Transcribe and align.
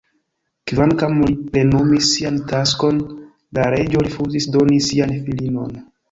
Kvankam 0.69 1.17
li 1.25 1.33
plenumis 1.49 2.07
sian 2.11 2.39
taskon, 2.51 2.97
la 3.57 3.67
reĝo 3.75 4.01
rifuzis 4.07 4.49
doni 4.57 4.79
sian 4.87 5.13
filinon. 5.29 5.77